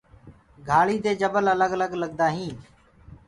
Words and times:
گھآݪدي 0.67 0.97
دي 1.03 1.11
جبل 1.21 1.45
الگ 1.53 1.71
الگ 1.75 1.91
ديکدآ 2.01 2.27
هينٚ۔ 2.35 2.61